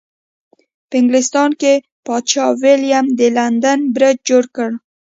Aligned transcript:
په 0.89 0.95
انګلستان 0.99 1.49
کې 1.61 1.73
پادشاه 2.07 2.51
ویلیم 2.61 3.05
د 3.19 3.21
لندن 3.37 3.79
برج 3.95 4.17
جوړ 4.29 4.43
کړ. 4.55 4.69